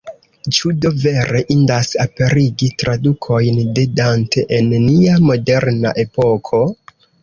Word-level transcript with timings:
Ĉu 0.59 0.69
do 0.85 0.91
vere 1.03 1.41
indas 1.57 1.91
aperigi 2.05 2.71
tradukojn 2.85 3.63
de 3.79 3.87
Dante 4.01 4.49
en 4.61 4.75
nia 4.91 5.23
moderna 5.31 5.99
epoko? 6.11 6.69